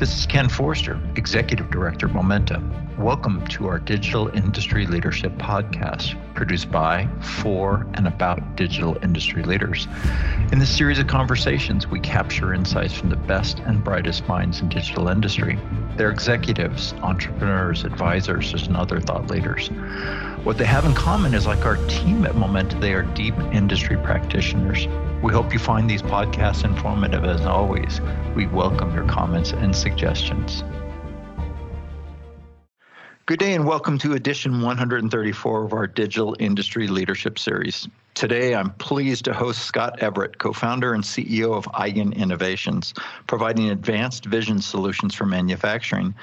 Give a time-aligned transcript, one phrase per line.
[0.00, 2.62] This is Ken Forster, Executive Director of Momenta.
[2.96, 9.86] Welcome to our Digital Industry Leadership Podcast, produced by, for, and about digital industry leaders.
[10.52, 14.70] In this series of conversations, we capture insights from the best and brightest minds in
[14.70, 15.58] digital industry.
[15.98, 19.68] They're executives, entrepreneurs, advisors, and other thought leaders.
[20.44, 23.98] What they have in common is like our team at Momenta, they are deep industry
[23.98, 24.88] practitioners.
[25.22, 28.00] We hope you find these podcasts informative as always.
[28.34, 30.64] We welcome your comments and suggestions.
[33.26, 37.86] Good day and welcome to edition 134 of our Digital Industry Leadership Series.
[38.14, 42.94] Today, I'm pleased to host Scott Everett, co founder and CEO of Eigen Innovations,
[43.26, 46.14] providing advanced vision solutions for manufacturing.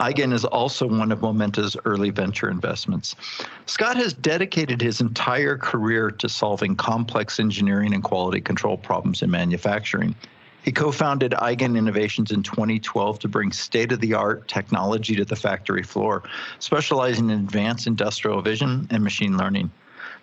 [0.00, 3.16] Eigen is also one of Momenta's early venture investments.
[3.64, 9.30] Scott has dedicated his entire career to solving complex engineering and quality control problems in
[9.30, 10.14] manufacturing.
[10.62, 15.24] He co founded Eigen Innovations in 2012 to bring state of the art technology to
[15.24, 16.24] the factory floor,
[16.58, 19.70] specializing in advanced industrial vision and machine learning.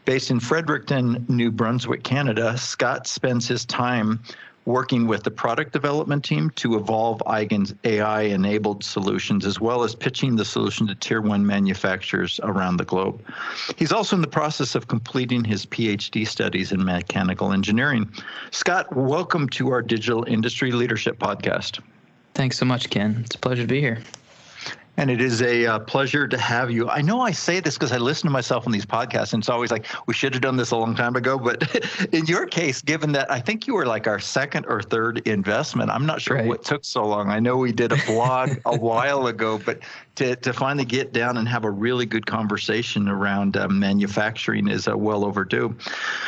[0.06, 4.20] Based in Fredericton, New Brunswick, Canada, Scott spends his time
[4.66, 9.96] working with the product development team to evolve Eigen's AI enabled solutions, as well as
[9.96, 13.22] pitching the solution to tier one manufacturers around the globe.
[13.76, 18.10] He's also in the process of completing his PhD studies in mechanical engineering.
[18.52, 21.80] Scott, welcome to our Digital Industry Leadership Podcast.
[22.34, 23.22] Thanks so much, Ken.
[23.26, 24.00] It's a pleasure to be here.
[24.98, 26.88] And it is a uh, pleasure to have you.
[26.88, 29.50] I know I say this because I listen to myself on these podcasts, and it's
[29.50, 31.40] always like, we should have done this a long time ago.
[31.40, 35.28] But in your case, given that I think you were like our second or third
[35.28, 36.46] investment, I'm not sure right.
[36.46, 37.30] what took so long.
[37.30, 39.80] I know we did a blog a while ago, but
[40.16, 44.88] to, to finally get down and have a really good conversation around uh, manufacturing is
[44.88, 45.76] uh, well overdue.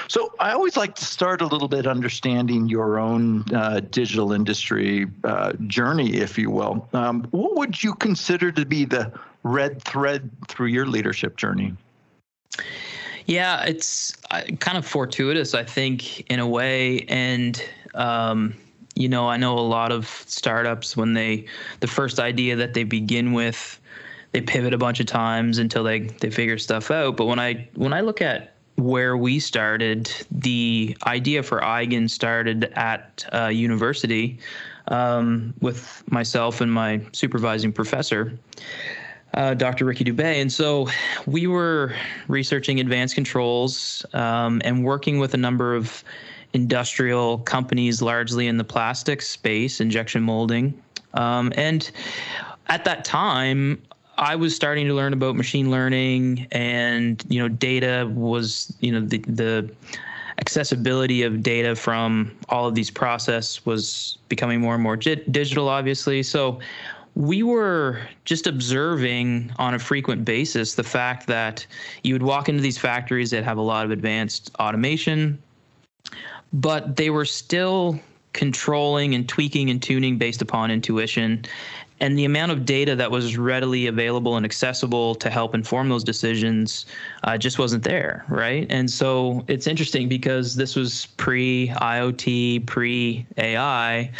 [0.08, 5.08] So I always like to start a little bit understanding your own uh, digital industry
[5.24, 6.88] uh, journey, if you will.
[6.94, 9.12] Um, what would you consider to be the
[9.44, 11.74] red thread through your leadership journey?
[13.28, 17.64] Yeah, it's uh, kind of fortuitous, I think, in a way, and.
[17.94, 18.56] Um,
[18.96, 21.46] you know, I know a lot of startups when they
[21.82, 23.80] the first idea that they begin with,
[24.32, 27.18] they pivot a bunch of times until they they figure stuff out.
[27.18, 32.66] But when I when I look at where we started, the idea for Eigen started
[32.76, 34.40] at uh, university
[34.90, 38.38] um, with myself and my supervising professor.
[39.34, 39.84] Uh, Dr.
[39.84, 40.42] Rickey Dubay.
[40.42, 40.88] And so
[41.26, 41.94] we were
[42.30, 46.06] researching advanced controls um, and working with a number of
[46.56, 50.82] industrial companies, largely in the plastics space, injection molding.
[51.14, 51.92] Um, and
[52.68, 53.82] at that time,
[54.18, 59.02] I was starting to learn about machine learning, and you know, data was you know
[59.02, 59.70] the the
[60.40, 66.24] accessibility of data from all of these process was becoming more and more digital, obviously.
[66.24, 66.60] So
[67.16, 71.66] we were just observing on a frequent basis the fact that
[72.04, 75.42] you would walk into these factories that have a lot of advanced automation
[76.56, 78.00] but they were still
[78.32, 81.46] controlling and tweaking and tuning based upon intuition.
[82.00, 86.04] And the amount of data that was readily available and accessible to help inform those
[86.04, 86.86] decisions
[87.24, 88.68] uh, just wasn't there, right?
[88.70, 94.12] And so it's interesting because this was pre IoT, pre AI.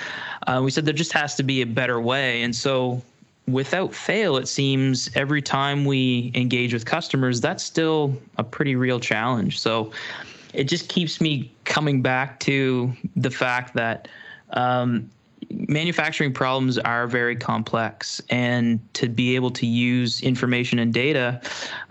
[0.48, 2.44] Uh, we said there just has to be a better way.
[2.44, 3.02] And so
[3.48, 9.00] without fail, it seems every time we engage with customers, that's still a pretty real
[9.00, 9.60] challenge.
[9.60, 9.92] So
[10.56, 14.08] it just keeps me coming back to the fact that
[14.52, 15.10] um,
[15.50, 18.22] manufacturing problems are very complex.
[18.30, 21.42] And to be able to use information and data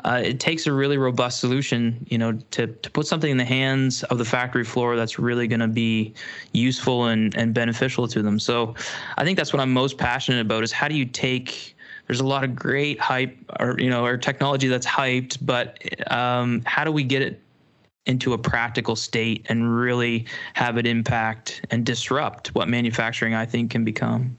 [0.04, 3.44] uh, it takes a really robust solution you know to, to put something in the
[3.44, 6.14] hands of the factory floor that's really going to be
[6.52, 8.38] useful and, and beneficial to them.
[8.38, 8.74] So
[9.16, 11.76] i think that's what i'm most passionate about is how do you take
[12.06, 15.78] there's a lot of great hype or you know or technology that's hyped but
[16.12, 17.40] um, how do we get it
[18.06, 23.70] into a practical state and really have it impact and disrupt what manufacturing I think
[23.70, 24.36] can become.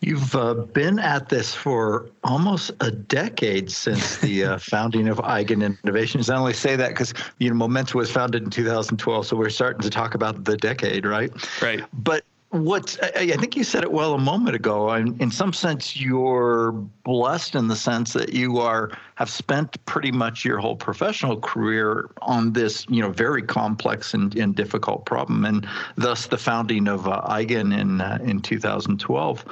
[0.00, 5.76] You've uh, been at this for almost a decade since the uh, founding of Eigen
[5.82, 6.28] Innovations.
[6.28, 9.80] I only say that because you know Momenta was founded in 2012, so we're starting
[9.80, 11.32] to talk about the decade, right?
[11.62, 11.82] Right.
[11.94, 14.92] But what I, think you said it well a moment ago.
[14.94, 20.12] In, in some sense, you're blessed in the sense that you are have spent pretty
[20.12, 25.44] much your whole professional career on this, you know, very complex and, and difficult problem,
[25.44, 25.66] and
[25.96, 29.44] thus the founding of uh, Eigen in uh, in 2012.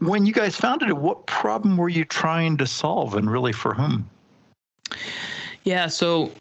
[0.00, 3.74] When you guys founded it, what problem were you trying to solve, and really for
[3.74, 4.08] whom?
[5.62, 6.32] Yeah, so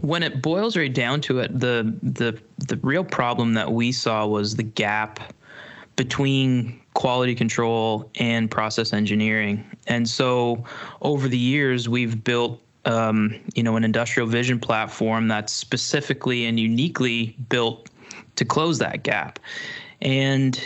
[0.00, 4.26] when it boils right down to it, the the the real problem that we saw
[4.26, 5.32] was the gap
[5.96, 9.64] between quality control and process engineering.
[9.86, 10.64] And so
[11.02, 16.58] over the years, we've built um, you know an industrial vision platform that's specifically and
[16.58, 17.88] uniquely built
[18.36, 19.38] to close that gap.
[20.02, 20.60] And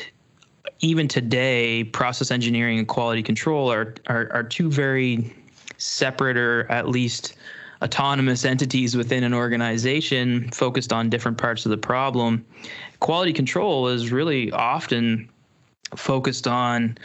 [0.80, 5.34] even today, process engineering and quality control are, are, are two very
[5.76, 7.34] separate or at least
[7.84, 12.44] autonomous entities within an organization focused on different parts of the problem.
[13.00, 15.28] Quality control is really often
[15.94, 16.96] focused on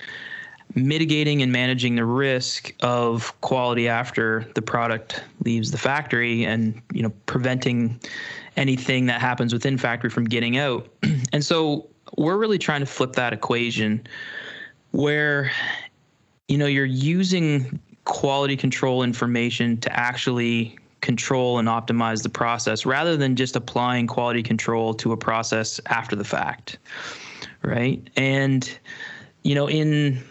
[0.76, 7.02] mitigating and managing the risk of quality after the product leaves the factory and you
[7.02, 8.00] know preventing
[8.56, 10.88] anything that happens within factory from getting out
[11.34, 11.88] and so
[12.18, 14.06] we're really trying to flip that equation
[14.92, 15.52] where
[16.48, 17.80] you know you're using
[18.10, 24.44] quality control information to actually control and optimize the process rather than just applying quality
[24.44, 26.78] control to a process after the fact
[27.62, 28.02] right?
[28.16, 28.70] And
[29.44, 30.22] you know in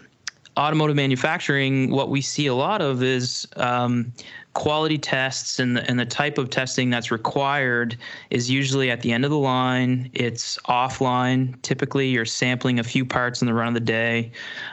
[0.59, 4.11] automotive manufacturing, what we see a lot of is um,
[4.53, 7.95] quality tests and the, and the type of testing that's required
[8.29, 10.09] is usually at the end of the line.
[10.13, 11.59] It's offline.
[11.61, 14.31] Typically, you're sampling a few parts in the run of the day.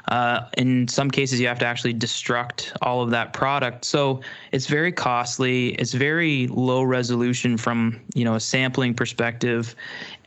[0.09, 3.85] Uh, in some cases, you have to actually destruct all of that product.
[3.85, 5.69] So it's very costly.
[5.75, 9.77] It's very low resolution from you know a sampling perspective,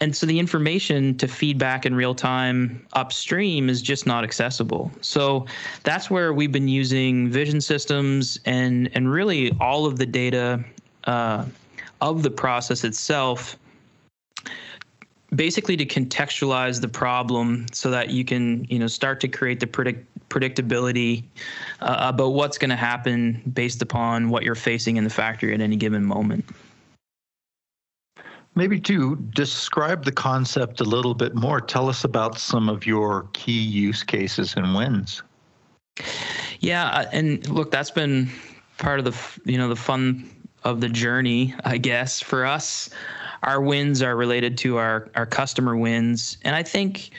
[0.01, 4.91] and so the information to feedback in real time upstream is just not accessible.
[5.01, 5.45] So
[5.83, 10.63] that's where we've been using vision systems and and really all of the data
[11.03, 11.45] uh,
[12.01, 13.57] of the process itself
[15.35, 19.67] basically to contextualize the problem so that you can you know start to create the
[19.67, 21.23] predict predictability
[21.81, 25.61] uh, about what's going to happen based upon what you're facing in the factory at
[25.61, 26.45] any given moment
[28.59, 33.29] Maybe to describe the concept a little bit more, tell us about some of your
[33.31, 35.23] key use cases and wins.
[36.59, 38.29] Yeah, uh, and look, that's been
[38.77, 40.29] part of the you know the fun
[40.65, 42.89] of the journey, I guess, for us.
[43.43, 47.11] Our wins are related to our our customer wins, and I think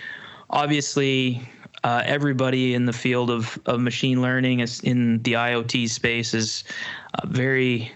[0.51, 1.41] obviously
[1.85, 6.65] uh, everybody in the field of, of machine learning is in the IoT space is
[7.15, 7.91] uh, very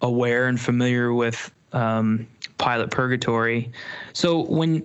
[0.00, 2.28] aware and familiar with um,
[2.64, 3.70] pilot purgatory.
[4.14, 4.82] So when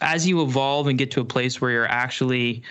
[0.00, 2.62] as you evolve and get to a place where you're actually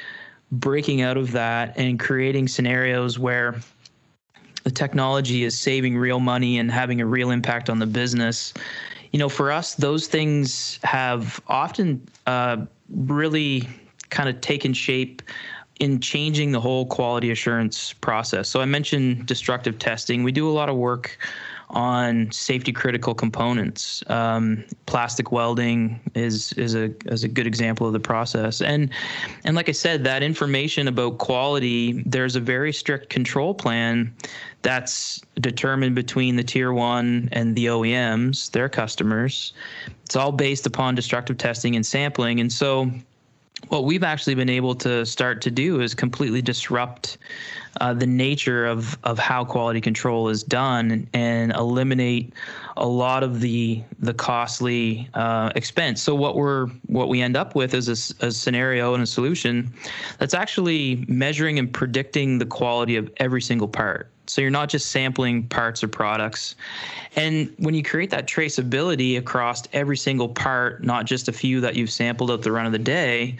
[0.53, 3.59] breaking out of that and creating scenarios where
[4.63, 8.53] the technology is saving real money and having a real impact on the business
[9.11, 12.57] you know for us those things have often uh,
[12.89, 13.67] really
[14.11, 15.21] kind of taken shape
[15.81, 20.53] in changing the whole quality assurance process so i mentioned destructive testing we do a
[20.53, 21.17] lot of work
[21.69, 24.03] on safety critical components.
[24.07, 28.61] Um, plastic welding is is a is a good example of the process.
[28.61, 28.89] And
[29.43, 34.13] and like I said, that information about quality, there's a very strict control plan
[34.61, 39.53] that's determined between the tier one and the OEMs, their customers.
[40.03, 42.39] It's all based upon destructive testing and sampling.
[42.39, 42.89] And so
[43.69, 47.17] what we've actually been able to start to do is completely disrupt
[47.81, 52.33] uh, the nature of of how quality control is done and eliminate
[52.77, 56.01] a lot of the the costly uh, expense.
[56.01, 59.73] So what we're what we end up with is a, a, scenario and a solution
[60.19, 64.09] that's actually measuring and predicting the quality of every single part.
[64.27, 66.55] So you're not just sampling parts or products.
[67.15, 71.75] And when you create that traceability across every single part, not just a few that
[71.75, 73.37] you've sampled at the run of the day,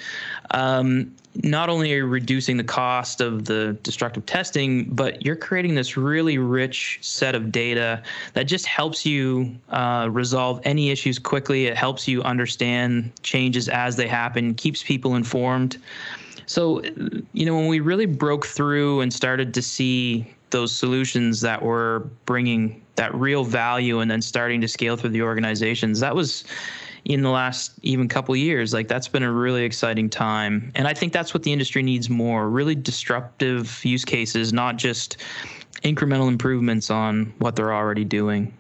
[0.52, 1.14] um,
[1.44, 5.98] not only are you reducing the cost of the destructive testing, but you're creating this
[5.98, 8.02] really rich set of data
[8.34, 11.66] that just helps you uh, resolve any issues quickly.
[11.66, 15.78] It helps you understand changes as they happen, keeps people informed.
[16.46, 16.84] So,
[17.34, 22.10] you know, when we really broke through and started to see those solutions that were
[22.26, 26.46] bringing that real value and then starting to scale through the organizations, that was
[27.04, 28.74] in the last even couple years.
[28.74, 32.10] Like that's been a really exciting time, and I think that's what the industry needs
[32.10, 35.18] more: really disruptive use cases, not just
[35.84, 38.54] incremental improvements on what they're already doing.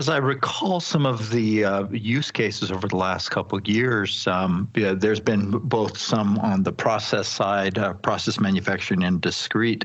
[0.00, 4.26] As I recall some of the uh, use cases over the last couple of years,
[4.26, 9.84] um, yeah, there's been both some on the process side, uh, process manufacturing and discrete.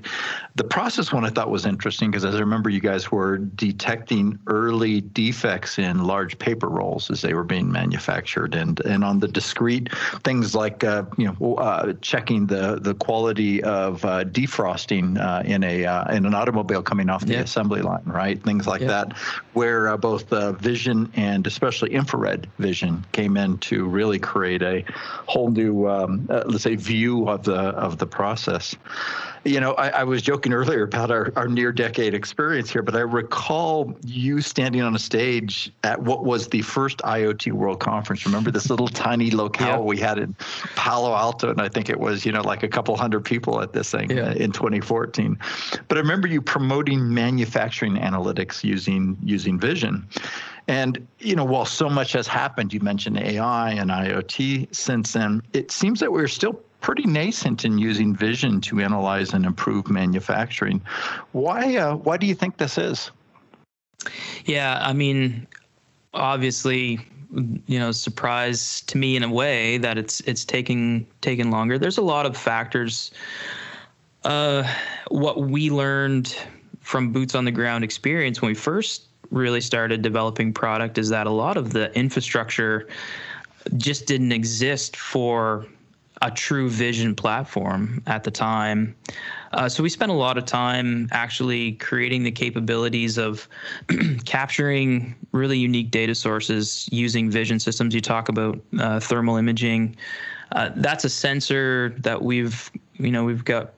[0.55, 4.39] The process one I thought was interesting because as I remember you guys were detecting
[4.47, 8.55] early defects in large paper rolls as they were being manufactured.
[8.55, 9.93] And and on the discrete,
[10.23, 15.61] things like uh, you know uh, checking the, the quality of uh, defrosting uh, in
[15.65, 15.83] a
[16.15, 17.41] in an automobile coming off the yeah.
[17.41, 18.41] assembly line, right?
[18.41, 18.87] Things like yeah.
[18.87, 19.17] that,
[19.51, 24.85] where both uh, vision and especially infrared vision came in to really create a
[25.25, 28.75] whole new, um, uh, let's say, view of the of the process.
[29.45, 32.95] You know, I, I, was joking earlier about our, our near decade experience here, but
[32.95, 38.25] I recall you standing on a stage at what was the first IoT World Conference.
[38.25, 39.77] Remember this little tiny locale yeah.
[39.77, 40.35] we had in
[40.75, 43.71] Palo Alto, and I think it was, you know, like a couple hundred people at
[43.71, 44.33] this thing yeah.
[44.33, 45.37] in 2014.
[45.87, 50.07] But I remember you promoting manufacturing analytics using using vision.
[50.67, 55.43] And you know, while so much has happened, you mentioned AI and IoT since then,
[55.53, 60.79] it seems that we're still pretty nascent in using vision to analyze and improve manufacturing.
[61.31, 63.09] Why uh, why do you think this is?
[64.45, 65.47] Yeah, I mean,
[66.13, 66.99] obviously,
[67.65, 71.79] you know, surprise to me in a way that it's it's taking taking longer.
[71.79, 73.09] There's a lot of factors.
[74.23, 74.71] Uh,
[75.07, 76.37] what we learned
[76.81, 81.25] from boots on the ground experience when we first really started developing product is that
[81.25, 82.87] a lot of the infrastructure
[83.75, 85.65] just didn't exist for
[86.21, 88.95] a true vision platform at the time.
[89.53, 93.47] Uh, so we spent a lot of time actually creating the capabilities of
[94.25, 97.93] capturing really unique data sources using vision systems.
[97.93, 99.95] You talk about uh, thermal imaging.
[100.51, 103.73] Uh, that's a sensor that we've, you know, we've got,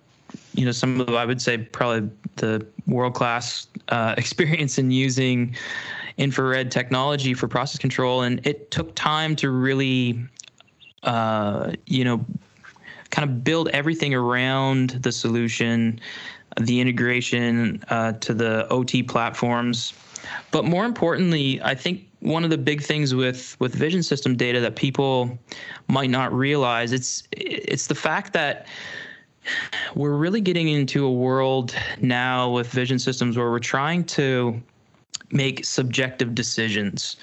[0.54, 5.56] you know, some of I would say probably the world class uh, experience in using
[6.18, 10.20] infrared technology for process control, and it took time to really
[11.08, 12.24] uh, you know,
[13.10, 16.00] kind of build everything around the solution,
[16.60, 19.94] the integration uh, to the OT platforms.
[20.52, 24.60] But more importantly, I think one of the big things with with vision system data
[24.60, 25.40] that people
[25.88, 28.68] might not realize it's it's the fact that
[29.96, 34.62] we're really getting into a world now with vision systems where we're trying to
[35.32, 37.18] make subjective decisions.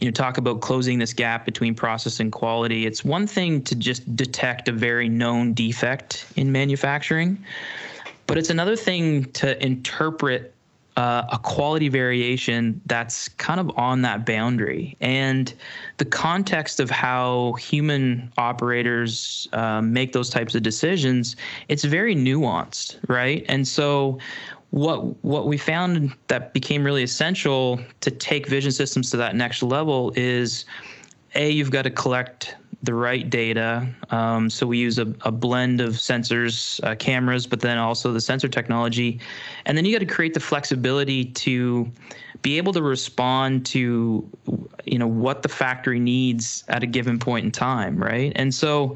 [0.00, 2.86] You know, talk about closing this gap between process and quality.
[2.86, 7.44] It's one thing to just detect a very known defect in manufacturing,
[8.26, 10.54] but it's another thing to interpret
[10.96, 14.96] uh, a quality variation that's kind of on that boundary.
[15.00, 15.52] And
[15.98, 21.36] the context of how human operators uh, make those types of decisions,
[21.68, 23.44] it's very nuanced, right?
[23.48, 24.18] And so
[24.70, 29.62] what what we found that became really essential to take vision systems to that next
[29.62, 30.64] level is
[31.34, 33.86] a you've got to collect the right data.
[34.10, 38.22] Um, so we use a, a blend of sensors, uh, cameras, but then also the
[38.22, 39.20] sensor technology,
[39.66, 41.90] and then you got to create the flexibility to
[42.42, 44.26] be able to respond to
[44.84, 48.32] you know what the factory needs at a given point in time, right?
[48.36, 48.94] And so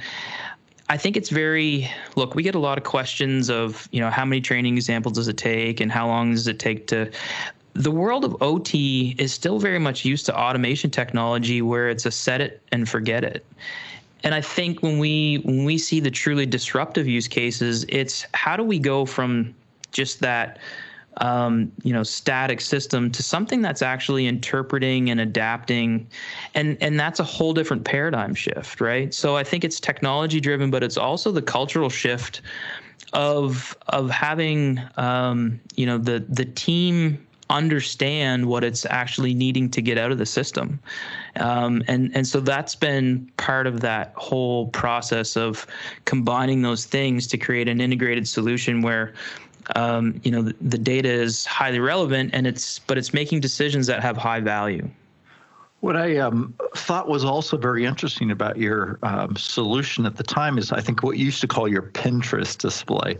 [0.89, 4.25] I think it's very look, we get a lot of questions of, you know, how
[4.25, 7.11] many training examples does it take and how long does it take to
[7.75, 12.11] the world of OT is still very much used to automation technology where it's a
[12.11, 13.45] set it and forget it.
[14.23, 18.57] And I think when we when we see the truly disruptive use cases, it's how
[18.57, 19.55] do we go from
[19.93, 20.59] just that
[21.19, 26.07] um, you know static system to something that's actually interpreting and adapting.
[26.55, 29.13] And and that's a whole different paradigm shift right?
[29.13, 32.41] So i think it's technology driven but it's also the cultural shift
[33.13, 39.83] of of having um, you know the the team understand what it's actually needing to
[39.83, 40.81] get out of the system.
[41.37, 45.67] Um, and and so that's been part of that whole process of
[46.05, 49.13] combining those things to create an integrated solution where
[49.77, 53.87] um, you know the, the data is highly relevant and it's but it's making decisions
[53.87, 54.89] that have high value.
[55.81, 56.55] What I um,
[56.85, 61.03] thought was also very interesting about your um, solution at the time is I think
[61.03, 63.19] what you used to call your Pinterest display.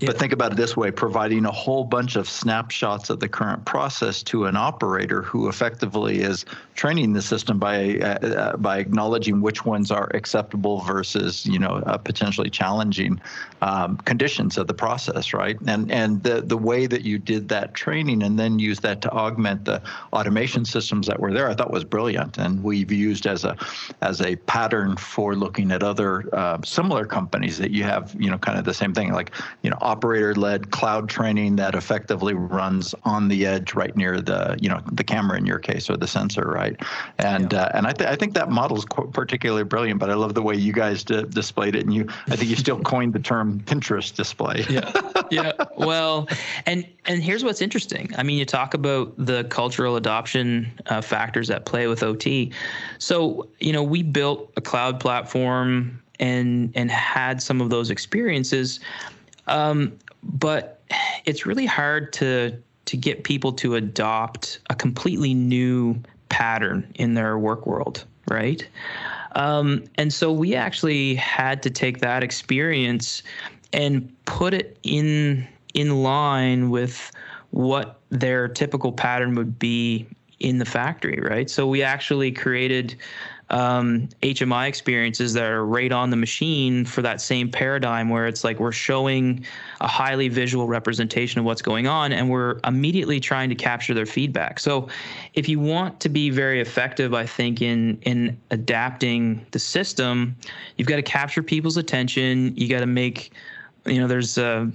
[0.00, 0.06] Yeah.
[0.06, 3.64] But think about it this way providing a whole bunch of snapshots of the current
[3.64, 6.44] process to an operator who effectively is
[6.74, 11.82] training the system by uh, uh, by acknowledging which ones are acceptable versus you know
[11.86, 13.20] uh, potentially challenging
[13.62, 15.58] um, conditions of the process, right?
[15.66, 19.10] And and the the way that you did that training and then use that to
[19.10, 19.82] augment the
[20.12, 23.56] automation systems that were there, I thought was brilliant brilliant, and we've used as a
[24.00, 28.38] as a pattern for looking at other uh, similar companies that you have, you know,
[28.38, 29.30] kind of the same thing, like
[29.62, 34.68] you know, operator-led cloud training that effectively runs on the edge, right near the you
[34.68, 36.76] know the camera in your case or the sensor, right?
[37.18, 37.62] And yeah.
[37.62, 40.00] uh, and I, th- I think that model is particularly brilliant.
[40.00, 42.56] But I love the way you guys d- displayed it, and you I think you
[42.56, 44.64] still coined the term Pinterest display.
[44.68, 44.90] yeah,
[45.30, 45.52] yeah.
[45.76, 46.28] Well,
[46.66, 48.10] and and here's what's interesting.
[48.16, 52.52] I mean, you talk about the cultural adoption uh, factors at play with OT.
[52.98, 58.80] So, you know, we built a cloud platform and and had some of those experiences.
[59.46, 60.82] Um, but
[61.24, 67.38] it's really hard to to get people to adopt a completely new pattern in their
[67.38, 68.66] work world, right?
[69.32, 73.22] Um, and so we actually had to take that experience
[73.72, 77.10] and put it in in line with
[77.50, 80.06] what their typical pattern would be
[80.40, 81.48] in the factory, right?
[81.48, 82.96] So we actually created
[83.48, 88.42] um, HMI experiences that are right on the machine for that same paradigm where it's
[88.42, 89.46] like we're showing
[89.80, 94.06] a highly visual representation of what's going on and we're immediately trying to capture their
[94.06, 94.58] feedback.
[94.58, 94.88] So
[95.34, 100.36] if you want to be very effective, I think in in adapting the system,
[100.76, 102.52] you've got to capture people's attention.
[102.56, 103.30] You got to make
[103.84, 104.66] you know there's uh,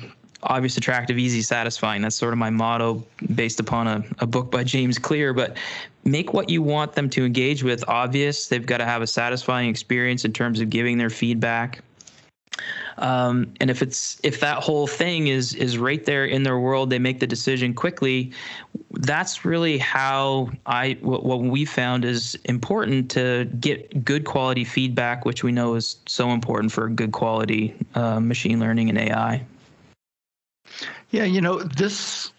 [0.43, 2.01] obvious, attractive, easy, satisfying.
[2.01, 3.03] That's sort of my motto
[3.35, 5.33] based upon a, a book by James Clear.
[5.33, 5.57] But
[6.03, 8.47] make what you want them to engage with obvious.
[8.47, 11.81] They've got to have a satisfying experience in terms of giving their feedback.
[12.97, 16.89] Um, and if it's if that whole thing is is right there in their world,
[16.89, 18.31] they make the decision quickly.
[18.91, 25.25] That's really how I what, what we found is important to get good quality feedback,
[25.25, 29.43] which we know is so important for good quality uh, machine learning and AI.
[31.11, 32.31] Yeah, you know, this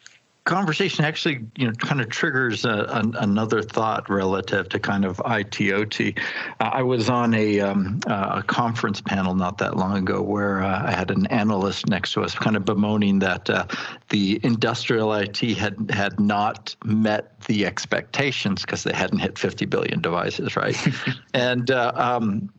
[0.45, 5.19] conversation actually, you know, kind of triggers a, a, another thought relative to kind of
[5.19, 6.19] ITOT.
[6.19, 10.62] Uh, I was on a, um, uh, a conference panel not that long ago where
[10.62, 13.67] uh, I had an analyst next to us, kind of bemoaning that uh,
[14.09, 20.00] the industrial IoT had had not met the expectations because they hadn't hit 50 billion
[20.00, 20.76] devices, right?
[21.35, 22.52] and uh, um,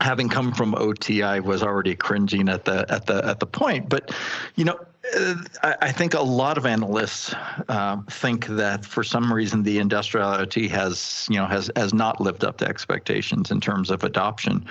[0.00, 3.88] having come from OT, I was already cringing at the at the at the point.
[3.88, 4.14] But
[4.56, 4.78] you know,
[5.62, 7.34] I think a lot of analysts
[7.68, 12.20] uh, think that for some reason the industrial IoT has, you know, has has not
[12.20, 14.64] lived up to expectations in terms of adoption.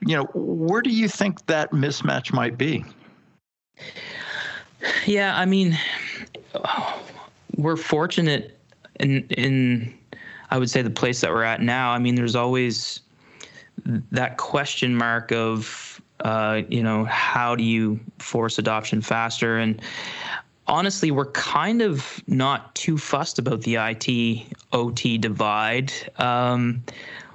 [0.00, 2.84] You know, where do you think that mismatch might be?
[5.06, 5.78] Yeah, I mean,
[7.56, 8.58] we're fortunate
[9.00, 9.94] in in
[10.50, 11.90] I would say the place that we're at now.
[11.92, 13.00] I mean, there's always
[13.84, 15.91] that question mark of
[16.22, 19.58] uh, you know how do you force adoption faster?
[19.58, 19.80] And
[20.66, 25.92] honestly we're kind of not too fussed about the IT OT divide.
[26.16, 26.82] Um,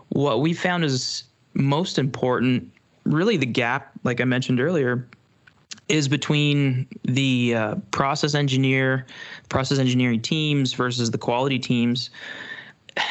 [0.10, 2.72] what we found is most important
[3.04, 5.08] really the gap like I mentioned earlier
[5.90, 9.06] is between the uh, process engineer
[9.50, 12.10] process engineering teams versus the quality teams.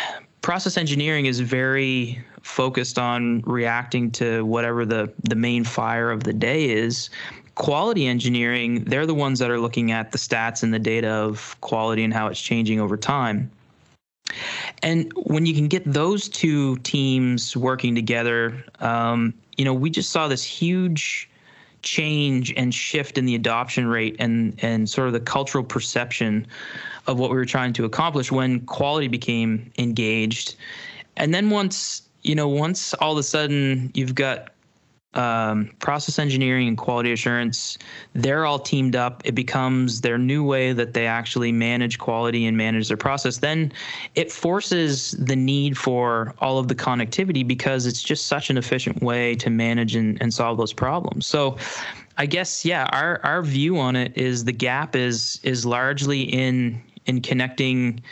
[0.43, 6.33] Process engineering is very focused on reacting to whatever the the main fire of the
[6.33, 7.11] day is
[7.57, 11.61] quality engineering they're the ones that are looking at the stats and the data of
[11.61, 13.51] quality and how it's changing over time
[14.83, 20.11] and when you can get those two teams working together um, you know we just
[20.11, 21.29] saw this huge
[21.83, 26.47] change and shift in the adoption rate and and sort of the cultural perception
[27.07, 30.57] of what we were trying to accomplish when quality became engaged.
[31.17, 34.51] And then once you know, once all of a sudden you've got
[35.15, 37.79] um, process engineering and quality assurance,
[38.15, 39.23] they're all teamed up.
[39.25, 43.39] It becomes their new way that they actually manage quality and manage their process.
[43.39, 43.73] Then
[44.15, 49.03] it forces the need for all of the connectivity because it's just such an efficient
[49.03, 51.27] way to manage and, and solve those problems.
[51.27, 51.57] So
[52.19, 56.83] I guess yeah, our our view on it is the gap is is largely in
[57.07, 58.03] in connecting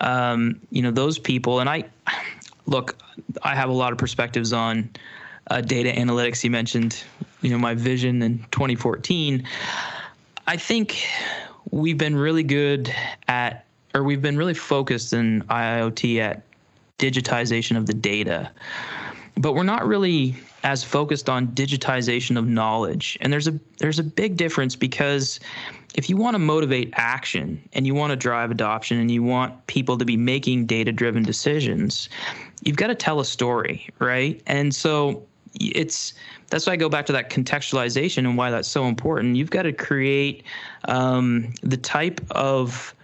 [0.00, 1.84] um, you know those people and I
[2.68, 2.96] look
[3.42, 4.90] I have a lot of perspectives on
[5.50, 6.44] uh, data analytics.
[6.44, 7.02] You mentioned,
[7.42, 9.44] you know, my vision in 2014.
[10.46, 11.04] I think
[11.70, 12.94] we've been really good
[13.26, 16.42] at, or we've been really focused in IoT at
[16.98, 18.50] digitization of the data,
[19.36, 23.16] but we're not really as focused on digitization of knowledge.
[23.20, 25.40] And there's a there's a big difference because
[25.94, 29.66] if you want to motivate action and you want to drive adoption and you want
[29.66, 32.08] people to be making data driven decisions,
[32.62, 34.40] you've got to tell a story, right?
[34.46, 36.14] And so it's
[36.50, 39.36] that's why I go back to that contextualization and why that's so important.
[39.36, 40.44] You've got to create
[40.86, 42.94] um, the type of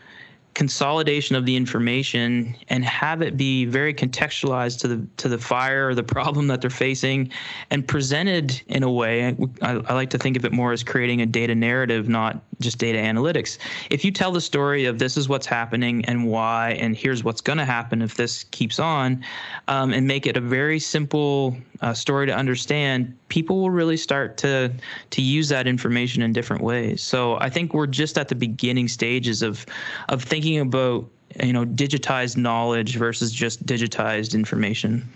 [0.54, 5.88] consolidation of the information and have it be very contextualized to the to the fire
[5.88, 7.30] or the problem that they're facing
[7.70, 11.22] and presented in a way I, I, like to think of it more as creating
[11.22, 13.58] a data narrative not just data analytics.
[13.90, 17.40] If you tell the story of this is what's happening and why and here's what's
[17.40, 19.24] going to happen if this keeps on
[19.66, 24.36] um, and make it a very simple uh, story to understand people will really start
[24.36, 24.72] to
[25.10, 27.02] to use that information in different ways.
[27.02, 29.66] So i think we're just at the beginning stages of
[30.08, 31.08] of thinking thinking about
[31.42, 35.08] you know digitized knowledge versus just digitized information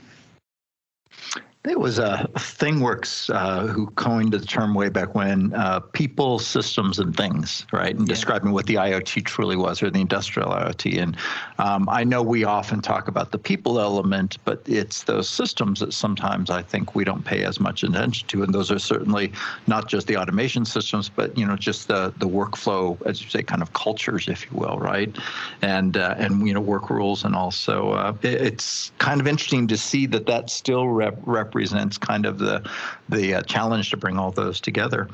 [1.69, 6.99] it was uh, ThingWorx uh, who coined the term way back when uh, people, systems,
[6.99, 7.95] and things, right?
[7.95, 8.15] And yeah.
[8.15, 11.01] describing what the IoT truly was or the industrial IoT.
[11.01, 11.17] And
[11.59, 15.93] um, I know we often talk about the people element, but it's those systems that
[15.93, 18.43] sometimes I think we don't pay as much attention to.
[18.43, 19.33] And those are certainly
[19.67, 23.43] not just the automation systems, but you know, just the the workflow, as you say,
[23.43, 25.17] kind of cultures, if you will, right?
[25.63, 29.77] And uh, and you know, work rules, and also uh, it's kind of interesting to
[29.77, 31.58] see that that still rep- represents
[31.99, 32.69] kind of the
[33.09, 35.09] the uh, challenge to bring all those together.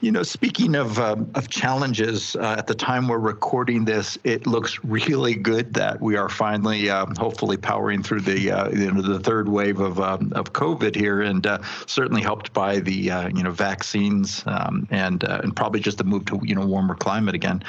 [0.00, 4.48] You know, speaking of um, of challenges, uh, at the time we're recording this, it
[4.48, 9.00] looks really good that we are finally, um, hopefully, powering through the uh, you know
[9.00, 13.28] the third wave of um, of COVID here, and uh, certainly helped by the uh,
[13.28, 16.96] you know vaccines um, and uh, and probably just the move to you know warmer
[16.96, 17.62] climate again.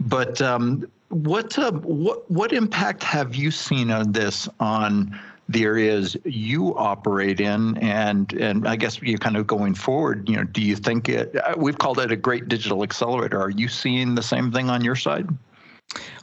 [0.00, 6.76] But um, what what what impact have you seen on this on the areas you
[6.76, 10.76] operate in and and I guess you kind of going forward you know do you
[10.76, 13.40] think it uh, we've called it a great digital accelerator.
[13.40, 15.28] Are you seeing the same thing on your side?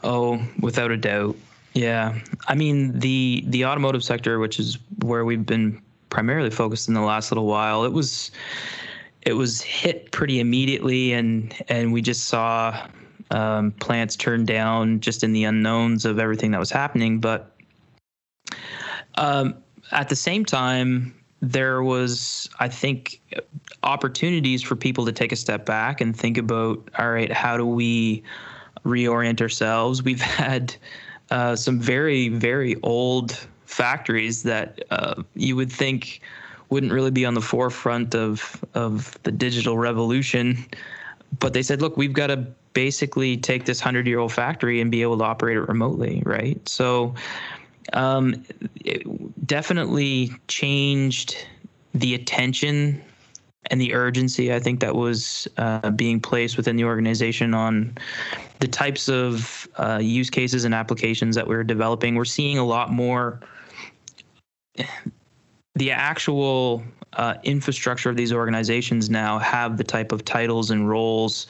[0.02, 1.36] Oh without a doubt.
[1.72, 2.18] Yeah.
[2.48, 7.00] I mean the the automotive sector which is where we've been primarily focused in the
[7.00, 8.30] last little while it was
[9.22, 12.86] it was hit pretty immediately and and we just saw
[13.30, 17.20] um, plants turned down just in the unknowns of everything that was happening.
[17.20, 17.56] But
[19.16, 19.54] um,
[19.92, 23.20] at the same time, there was, I think,
[23.82, 27.66] opportunities for people to take a step back and think about, all right, how do
[27.66, 28.22] we
[28.84, 30.02] reorient ourselves?
[30.02, 30.74] We've had
[31.30, 36.20] uh, some very, very old factories that uh, you would think
[36.70, 40.64] wouldn't really be on the forefront of of the digital revolution,
[41.38, 44.90] but they said, look, we've got to basically take this hundred year old factory and
[44.90, 46.66] be able to operate it remotely, right?
[46.68, 47.14] So
[47.92, 48.44] um,
[49.44, 51.46] definitely changed
[51.94, 53.02] the attention
[53.70, 57.96] and the urgency I think that was uh, being placed within the organization on
[58.60, 62.14] the types of uh, use cases and applications that we are developing.
[62.14, 63.40] We're seeing a lot more
[65.74, 66.82] the actual
[67.14, 71.46] uh, infrastructure of these organizations now have the type of titles and roles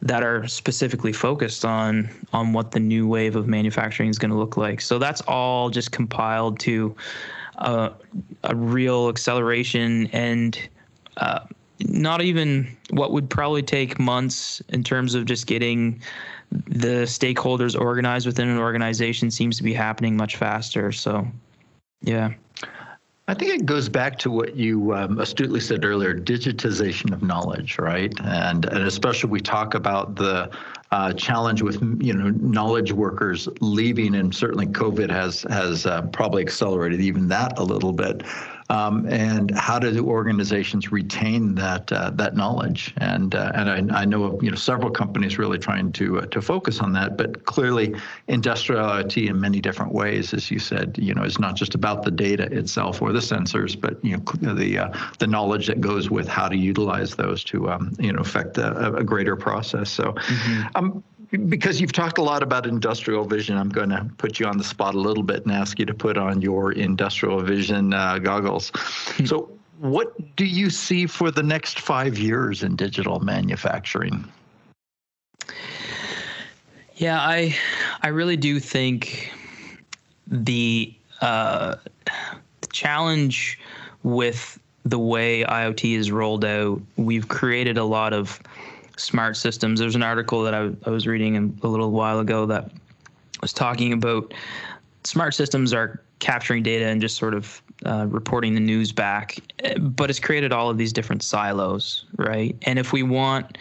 [0.00, 4.36] that are specifically focused on on what the new wave of manufacturing is going to
[4.36, 4.80] look like.
[4.80, 6.94] So that's all just compiled to
[7.58, 7.90] uh,
[8.44, 10.58] a real acceleration and
[11.18, 11.40] uh,
[11.80, 16.00] not even what would probably take months in terms of just getting
[16.50, 20.92] the stakeholders organized within an organization seems to be happening much faster.
[20.92, 21.26] So,
[22.02, 22.32] yeah.
[23.28, 27.78] I think it goes back to what you um, astutely said earlier digitization of knowledge,
[27.78, 28.12] right?
[28.24, 30.50] And, and especially we talk about the
[30.90, 36.42] uh, challenge with you know knowledge workers leaving, and certainly COVID has has uh, probably
[36.42, 38.22] accelerated even that a little bit
[38.72, 42.94] um, and how do organizations retain that uh, that knowledge?
[42.96, 46.40] And uh, and I, I, know you know several companies really trying to uh, to
[46.40, 47.94] focus on that, but clearly
[48.28, 52.02] industrial IoT in many different ways, as you said, you know, is not just about
[52.02, 56.10] the data itself or the sensors, but you know the uh, the knowledge that goes
[56.10, 59.90] with how to utilize those to um, you know affect a, a greater process.
[59.90, 60.12] So.
[60.12, 60.62] Mm-hmm.
[60.76, 61.04] Um,
[61.48, 64.64] because you've talked a lot about industrial vision, I'm going to put you on the
[64.64, 68.70] spot a little bit and ask you to put on your industrial vision uh, goggles.
[68.74, 69.24] Hmm.
[69.24, 74.24] so, what do you see for the next five years in digital manufacturing?
[76.94, 77.56] Yeah, I,
[78.02, 79.32] I really do think
[80.28, 81.76] the, uh,
[82.60, 83.58] the challenge
[84.04, 88.40] with the way IoT is rolled out, we've created a lot of
[89.02, 89.80] smart systems.
[89.80, 92.70] There's an article that I, I was reading a little while ago that
[93.40, 94.32] was talking about
[95.04, 99.38] smart systems are capturing data and just sort of uh, reporting the news back,
[99.80, 102.56] but it's created all of these different silos, right?
[102.62, 103.58] And if we want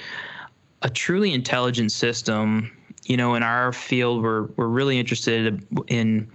[0.83, 2.71] a truly intelligent system,
[3.05, 6.27] you know, in our field, we're we're really interested in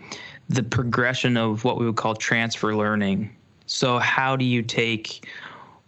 [0.48, 3.30] the progression of what we would call transfer learning.
[3.66, 5.28] So how do you take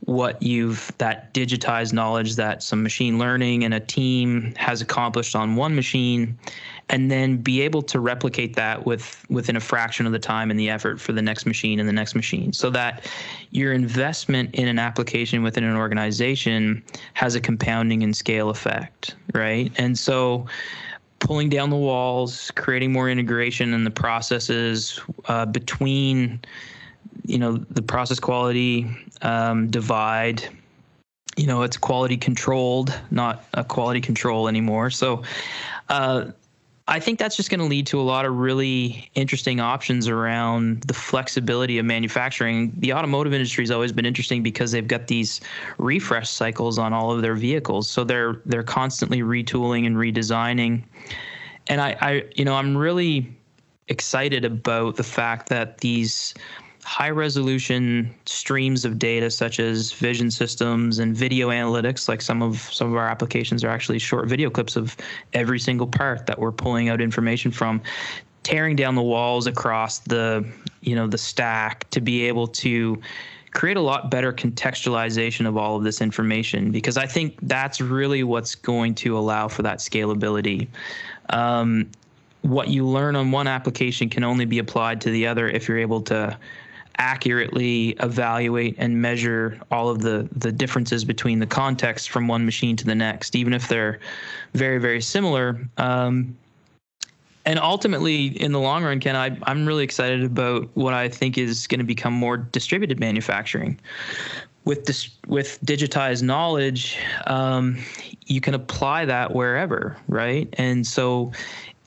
[0.01, 5.57] what you've that digitized knowledge that some machine learning and a team has accomplished on
[5.57, 6.39] one machine
[6.89, 10.59] and then be able to replicate that with within a fraction of the time and
[10.59, 12.53] the effort for the next machine and the next machine.
[12.53, 13.11] So that
[13.51, 16.83] your investment in an application within an organization
[17.15, 19.73] has a compounding and scale effect right?
[19.77, 20.47] And so
[21.21, 26.41] pulling down the walls creating more integration in the processes uh, between
[27.25, 28.87] you know the process quality
[29.23, 30.43] um, divide
[31.37, 35.23] you know it's quality controlled not a quality control anymore so
[35.89, 36.27] uh,
[36.89, 40.81] I think that's just going to lead to a lot of really interesting options around
[40.85, 42.73] the flexibility of manufacturing.
[42.79, 45.43] The automotive industry has always been interesting because they've got these
[45.77, 50.83] refresh cycles on all of their vehicles, so they're they're constantly retooling and redesigning.
[51.67, 53.37] And I, I you know, I'm really
[53.89, 56.33] excited about the fact that these
[56.88, 62.61] high resolution streams of data such as vision systems and video analytics like some of
[62.72, 64.96] some of our applications are actually short video clips of
[65.35, 67.79] every single part that we're pulling out information from
[68.42, 70.42] tearing down the walls across the
[70.81, 72.98] you know the stack to be able to
[73.51, 78.24] create a lot better contextualization of all of this information because I think that's really
[78.24, 80.68] what's going to allow for that scalability.
[81.29, 81.90] Um,
[82.40, 85.79] what you learn on one application can only be applied to the other if you're
[85.79, 86.38] able to
[86.99, 92.77] accurately evaluate and measure all of the the differences between the context from one machine
[92.77, 93.99] to the next, even if they're
[94.55, 95.59] very very similar.
[95.79, 96.37] Um,
[97.49, 101.39] and ultimately, in the long run, Ken, I, I'm really excited about what I think
[101.39, 103.81] is going to become more distributed manufacturing.
[104.67, 107.79] With this, with digitized knowledge, um,
[108.27, 110.47] you can apply that wherever, right?
[110.59, 111.33] And so,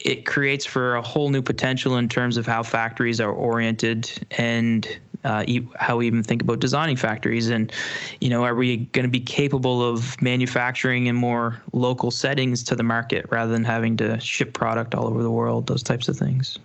[0.06, 5.00] it creates for a whole new potential in terms of how factories are oriented and
[5.24, 7.50] uh, how we even think about designing factories.
[7.50, 7.72] And
[8.20, 12.76] you know are we going to be capable of manufacturing in more local settings to
[12.76, 16.18] the market rather than having to ship product all over the world those types of
[16.18, 16.60] things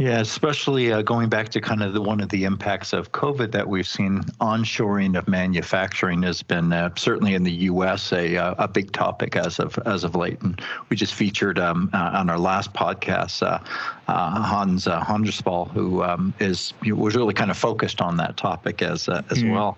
[0.00, 3.52] yeah, especially uh, going back to kind of the, one of the impacts of COVID
[3.52, 8.10] that we've seen, onshoring of manufacturing has been uh, certainly in the U.S.
[8.14, 10.58] a uh, a big topic as of as of late, and
[10.88, 13.58] we just featured um, uh, on our last podcast uh,
[14.08, 15.04] uh, Hans uh,
[15.66, 19.52] who um, is was really kind of focused on that topic as as mm.
[19.52, 19.76] well.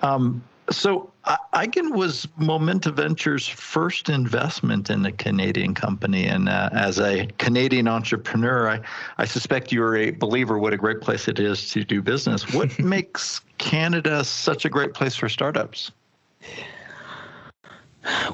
[0.00, 6.98] Um, so Eigen was Momenta Ventures' first investment in a Canadian company, and uh, as
[6.98, 8.80] a Canadian entrepreneur, I,
[9.18, 12.52] I suspect you're a believer what a great place it is to do business.
[12.52, 15.92] What makes Canada such a great place for startups?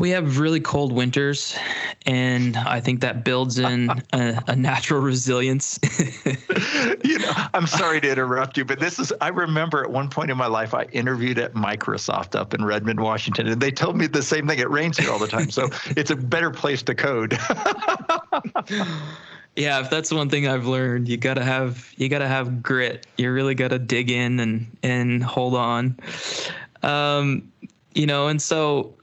[0.00, 1.56] We have really cold winters,
[2.06, 5.78] and I think that builds in a, a natural resilience.
[7.04, 10.30] you know, I'm sorry to interrupt you, but this is, I remember at one point
[10.30, 14.06] in my life, I interviewed at Microsoft up in Redmond, Washington, and they told me
[14.06, 14.58] the same thing.
[14.58, 15.50] It rains here all the time.
[15.50, 17.32] So it's a better place to code.
[19.54, 23.06] yeah, if that's one thing I've learned, you gotta have you gotta have grit.
[23.18, 25.98] You really gotta dig in and and hold on.
[26.82, 27.52] Um,
[27.94, 28.94] you know, and so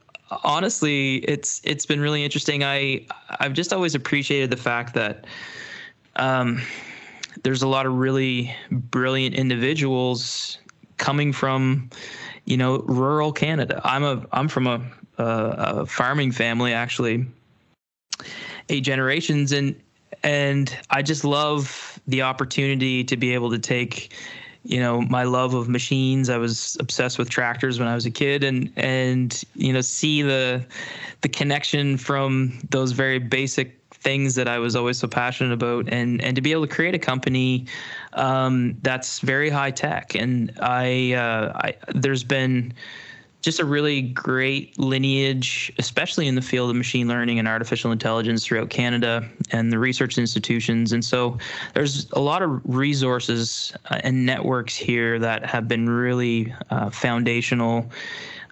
[0.44, 2.64] honestly, it's it's been really interesting.
[2.64, 3.06] I
[3.40, 5.26] I've just always appreciated the fact that
[6.16, 6.62] um,
[7.42, 10.58] there's a lot of really brilliant individuals
[10.96, 11.90] coming from
[12.44, 13.80] you know rural Canada.
[13.84, 14.80] I'm a I'm from a,
[15.18, 17.26] a, a farming family actually,
[18.68, 19.80] eight generations, and
[20.22, 24.14] and I just love the opportunity to be able to take
[24.66, 26.28] you know my love of machines.
[26.28, 30.22] I was obsessed with tractors when i was a kid and and you know see
[30.22, 30.64] the
[31.22, 36.22] the connection from those very basic things that i was always so passionate about and
[36.22, 37.66] and to be able to create a company
[38.12, 40.14] um, that's very high tech.
[40.14, 42.72] And i uh, i there's been
[43.46, 48.44] just a really great lineage, especially in the field of machine learning and artificial intelligence
[48.44, 50.92] throughout Canada and the research institutions.
[50.92, 51.38] And so
[51.72, 57.88] there's a lot of resources uh, and networks here that have been really uh, foundational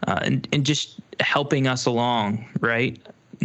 [0.07, 2.97] uh, and, just helping us along, right?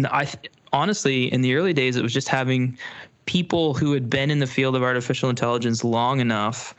[0.06, 0.32] I
[0.72, 2.78] honestly, in the early days, it was just having
[3.26, 6.76] people who had been in the field of artificial intelligence long enough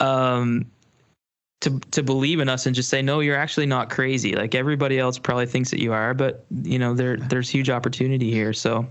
[0.00, 0.64] um,
[1.60, 4.98] to to believe in us and just say no you're actually not crazy like everybody
[4.98, 8.86] else probably thinks that you are but you know there there's huge opportunity here so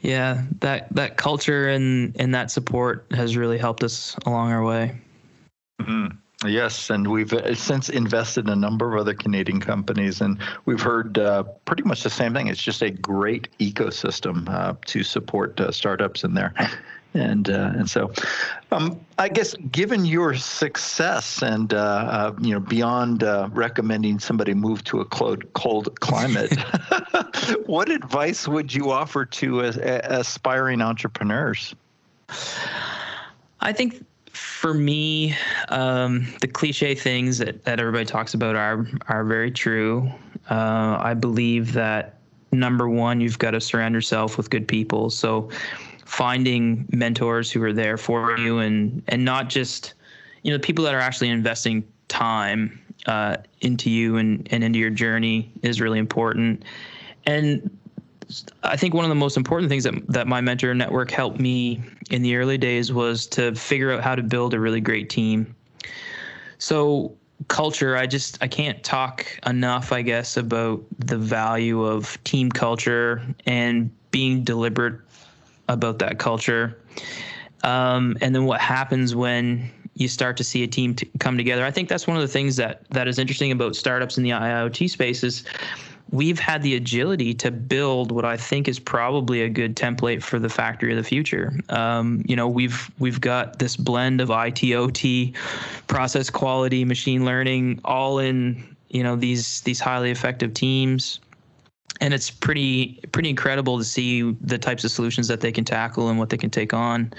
[0.00, 4.94] yeah that that culture and and that support has really helped us along our way
[5.80, 6.08] mm-hmm.
[6.44, 10.82] Yes, and we've uh, since invested in a number of other Canadian companies, and we've
[10.82, 12.48] heard uh, pretty much the same thing.
[12.48, 16.52] It's just a great ecosystem uh, to support uh, startups in there
[17.16, 18.12] and uh, and so
[18.70, 24.54] um, I guess given your success and uh, uh, you know beyond uh, recommending somebody
[24.54, 26.52] move to a cold cold climate,
[27.66, 31.74] what advice would you offer to aspiring entrepreneurs?
[33.60, 35.34] I think for me,
[35.70, 40.10] um, the cliche things that, that everybody talks about are are very true.
[40.50, 42.16] Uh, I believe that
[42.52, 45.10] number one, you've got to surround yourself with good people.
[45.10, 45.50] So
[46.06, 49.94] finding mentors who are there for you and and not just
[50.42, 54.90] you know people that are actually investing time uh, into you and, and into your
[54.90, 56.64] journey is really important
[57.26, 57.70] and
[58.62, 61.80] I think one of the most important things that that my mentor network helped me
[62.10, 65.54] in the early days was to figure out how to build a really great team.
[66.58, 67.16] So
[67.48, 73.22] culture, I just I can't talk enough, I guess, about the value of team culture
[73.46, 75.00] and being deliberate
[75.68, 76.78] about that culture.
[77.64, 81.64] Um, and then what happens when you start to see a team come together.
[81.64, 84.30] I think that's one of the things that that is interesting about startups in the
[84.30, 85.44] IoT space is
[86.10, 90.38] we've had the agility to build what I think is probably a good template for
[90.38, 91.58] the factory of the future.
[91.70, 95.32] Um, you know, we've we've got this blend of IT, OT,
[95.86, 101.20] process quality, machine learning, all in you know these these highly effective teams
[102.00, 106.08] and it's pretty pretty incredible to see the types of solutions that they can tackle
[106.08, 107.12] and what they can take on.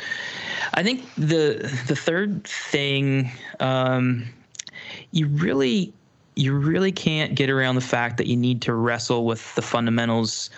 [0.74, 4.26] I think the the third thing um,
[5.12, 5.94] you really
[6.36, 10.50] you really can't get around the fact that you need to wrestle with the fundamentals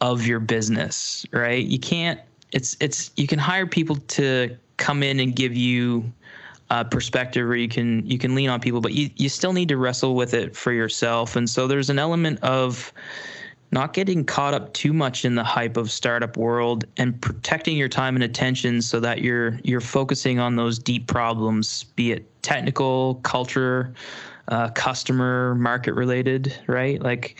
[0.00, 1.64] of your business, right?
[1.64, 2.18] You can't.
[2.52, 6.10] It's it's you can hire people to come in and give you
[6.70, 9.68] a perspective where you can you can lean on people, but you you still need
[9.68, 11.36] to wrestle with it for yourself.
[11.36, 12.92] And so there's an element of
[13.72, 17.88] not getting caught up too much in the hype of startup world and protecting your
[17.88, 23.16] time and attention so that you're you're focusing on those deep problems be it technical
[23.16, 23.94] culture
[24.48, 27.00] uh, customer market related right?
[27.00, 27.36] Like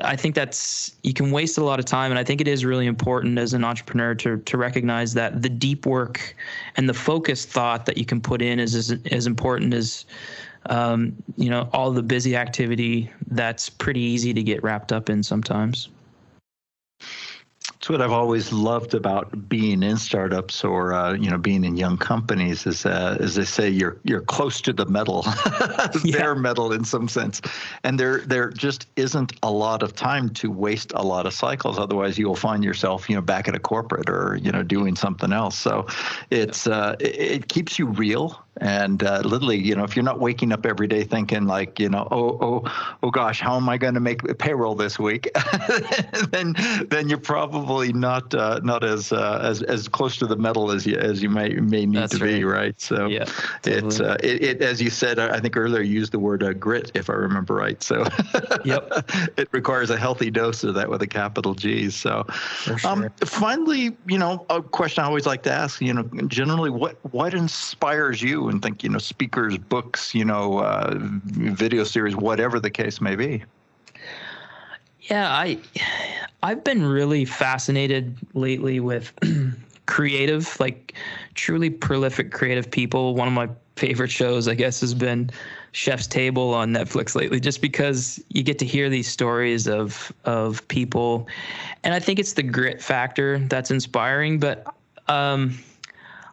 [0.00, 2.64] I think that's you can waste a lot of time, and I think it is
[2.64, 6.34] really important as an entrepreneur to to recognize that the deep work
[6.76, 10.06] and the focused thought that you can put in is as, as important as
[10.66, 15.22] um, you know, all the busy activity that's pretty easy to get wrapped up in
[15.22, 15.88] sometimes.
[17.80, 21.78] It's what I've always loved about being in startups or uh, you know being in
[21.78, 25.24] young companies is uh, as they say you're you're close to the metal,
[26.04, 26.18] yeah.
[26.18, 27.40] bare metal in some sense,
[27.82, 31.78] and there there just isn't a lot of time to waste a lot of cycles.
[31.78, 34.94] Otherwise, you will find yourself you know back at a corporate or you know doing
[34.94, 35.56] something else.
[35.56, 35.86] So
[36.30, 40.20] it's uh, it, it keeps you real and uh, literally, you know, if you're not
[40.20, 43.78] waking up every day thinking like, you know, oh, oh, oh gosh, how am I
[43.78, 45.30] going to make payroll this week?
[46.30, 46.54] then,
[46.90, 50.86] then you're probably not uh, not as uh, as as close to the metal as
[50.86, 52.34] you as you may may need That's to right.
[52.34, 52.80] be, right?
[52.80, 53.24] So, yeah,
[53.62, 53.86] totally.
[53.86, 56.52] it's uh, it, it, as you said, I think earlier you used the word uh,
[56.52, 57.82] grit, if I remember right.
[57.82, 58.04] So,
[58.64, 58.90] yep,
[59.38, 61.88] it requires a healthy dose of that with a capital G.
[61.88, 62.26] So,
[62.66, 62.90] um, sure.
[62.90, 66.98] um, finally, you know, a question I always like to ask, you know, generally, what
[67.12, 68.49] what inspires you?
[68.50, 73.16] And think, you know, speakers, books, you know, uh, video series, whatever the case may
[73.16, 73.42] be.
[75.02, 75.58] Yeah, I
[76.42, 79.12] I've been really fascinated lately with
[79.86, 80.94] creative, like
[81.34, 83.14] truly prolific creative people.
[83.14, 85.30] One of my favorite shows, I guess, has been
[85.72, 90.66] Chef's Table on Netflix lately, just because you get to hear these stories of of
[90.68, 91.26] people,
[91.82, 94.38] and I think it's the grit factor that's inspiring.
[94.38, 94.64] But
[95.08, 95.58] um,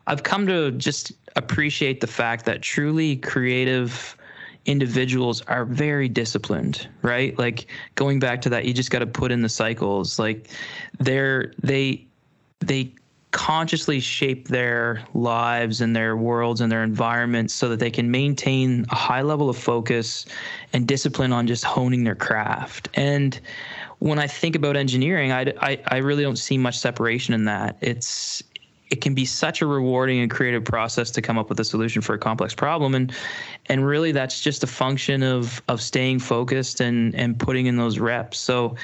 [0.08, 4.18] I've come to just appreciate the fact that truly creative
[4.66, 7.38] individuals are very disciplined right?
[7.40, 10.20] Like going back to that you just got to put in the cycles.
[10.20, 10.50] Like
[11.00, 12.06] they're they
[12.60, 12.94] they
[13.32, 18.86] consciously shape their lives and their worlds and their environments so that they can maintain
[18.90, 20.26] a high level of focus
[20.74, 22.90] and discipline on just honing their craft.
[22.96, 23.40] And
[24.00, 27.78] when I think about engineering, I, I, I really don't see much separation in that.
[27.82, 28.42] It's
[28.90, 32.02] it can be such a rewarding and creative process to come up with a solution
[32.02, 32.96] for a complex problem.
[32.96, 33.14] And
[33.68, 38.00] and really that's just a function of of staying focused and and putting in those
[38.00, 38.38] reps.
[38.38, 38.76] So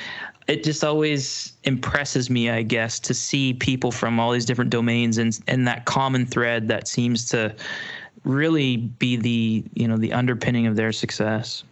[0.47, 5.17] it just always impresses me i guess to see people from all these different domains
[5.17, 7.55] and and that common thread that seems to
[8.25, 11.63] really be the you know the underpinning of their success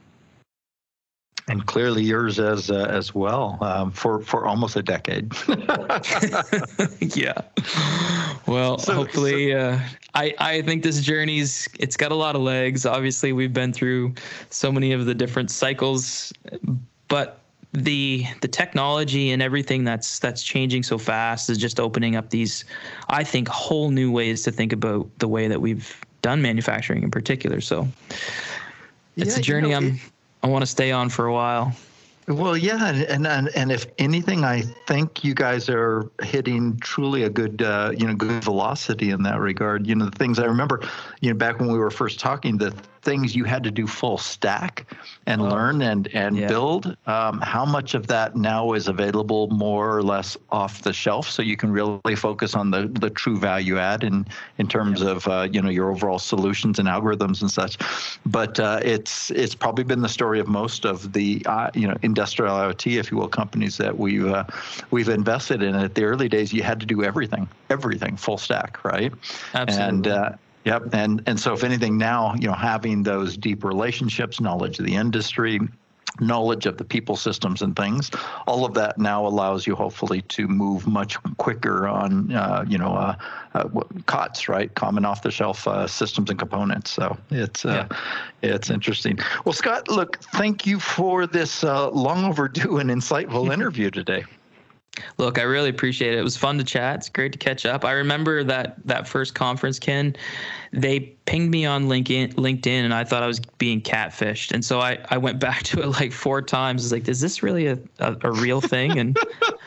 [1.48, 5.32] and clearly yours as uh, as well um, for for almost a decade.
[7.00, 7.42] yeah.
[8.48, 9.80] Well, so, hopefully, so, uh,
[10.16, 12.86] I I think this journey's it's got a lot of legs.
[12.86, 14.14] Obviously, we've been through
[14.50, 16.34] so many of the different cycles,
[17.08, 17.40] but
[17.74, 22.66] the the technology and everything that's that's changing so fast is just opening up these,
[23.10, 27.12] I think, whole new ways to think about the way that we've done manufacturing in
[27.12, 27.62] particular.
[27.62, 27.88] So.
[29.18, 30.00] It's yeah, a journey you know, I'm
[30.44, 31.74] I want to stay on for a while.
[32.28, 37.30] Well, yeah, and, and and if anything, I think you guys are hitting truly a
[37.30, 39.88] good, uh, you know, good velocity in that regard.
[39.88, 40.82] You know, the things I remember,
[41.20, 44.18] you know, back when we were first talking, the things you had to do full
[44.18, 44.86] stack
[45.26, 46.48] and oh, learn and and yeah.
[46.48, 46.96] build.
[47.08, 51.42] Um, how much of that now is available more or less off the shelf, so
[51.42, 54.26] you can really focus on the the true value add in
[54.58, 55.12] in terms yeah.
[55.12, 57.78] of uh, you know your overall solutions and algorithms and such.
[58.26, 61.98] But uh, it's it's probably been the story of most of the uh, you know
[62.02, 64.44] industrial IoT, if you will, companies that we've uh,
[64.92, 65.76] we've invested in.
[65.76, 69.12] At the early days, you had to do everything, everything, full stack, right?
[69.54, 69.88] Absolutely.
[69.88, 70.32] And uh,
[70.64, 74.86] Yep, and and so if anything, now you know having those deep relationships, knowledge of
[74.86, 75.60] the industry,
[76.20, 78.12] knowledge of the people systems and things
[78.48, 82.94] all of that now allows you hopefully to move much quicker on uh, you know
[82.94, 83.16] uh,
[83.54, 83.68] uh,
[84.06, 84.74] cots right?
[84.76, 86.92] Common off the shelf uh, systems and components.
[86.92, 88.50] So it's uh, yeah.
[88.50, 89.20] it's interesting.
[89.46, 94.24] Well scott look thank you for this uh, long overdue and insightful interview today
[95.18, 96.20] Look, I really appreciate it.
[96.20, 96.98] It was fun to chat.
[96.98, 97.86] It's great to catch up.
[97.86, 100.16] I remember that that first conference, Ken.
[100.74, 104.52] They pinged me on LinkedIn, LinkedIn, and I thought I was being catfished.
[104.52, 106.82] And so I, I went back to it like four times.
[106.82, 109.18] I was like, "Is this really a, a, a real thing?" And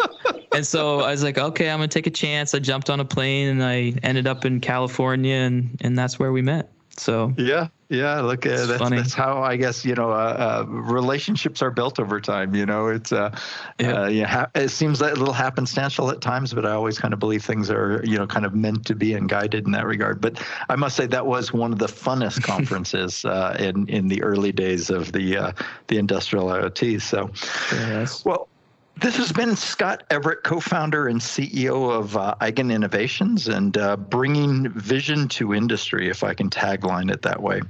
[0.52, 3.04] and so I was like, "Okay, I'm gonna take a chance." I jumped on a
[3.04, 6.73] plane and I ended up in California, and and that's where we met.
[6.96, 8.20] So yeah, yeah.
[8.20, 8.96] Look, uh, that's funny.
[8.96, 12.54] that's how I guess you know uh, uh, relationships are built over time.
[12.54, 13.36] You know, it's uh,
[13.78, 14.02] yeah.
[14.02, 14.26] Uh, yeah.
[14.26, 17.44] Ha- it seems like a little happenstantial at times, but I always kind of believe
[17.44, 20.20] things are you know kind of meant to be and guided in that regard.
[20.20, 24.22] But I must say that was one of the funnest conferences uh, in in the
[24.22, 25.52] early days of the uh,
[25.88, 27.00] the industrial IoT.
[27.02, 27.30] So,
[27.72, 28.24] yes.
[28.24, 28.48] well.
[28.96, 33.96] This has been Scott Everett, co founder and CEO of uh, Eigen Innovations, and uh,
[33.96, 37.60] bringing vision to industry, if I can tagline it that way.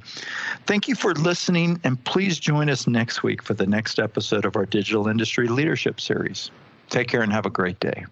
[0.67, 4.55] Thank you for listening, and please join us next week for the next episode of
[4.55, 6.51] our Digital Industry Leadership Series.
[6.91, 8.05] Take care and have a great day.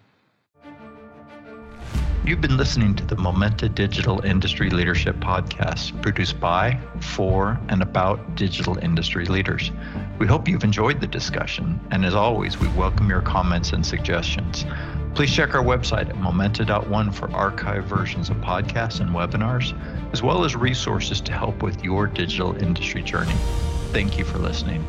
[2.25, 8.35] You've been listening to the Momenta Digital Industry Leadership Podcast, produced by, for, and about
[8.35, 9.71] digital industry leaders.
[10.19, 14.65] We hope you've enjoyed the discussion, and as always, we welcome your comments and suggestions.
[15.15, 19.77] Please check our website at momenta.one for archive versions of podcasts and webinars,
[20.13, 23.35] as well as resources to help with your digital industry journey.
[23.91, 24.81] Thank you for listening.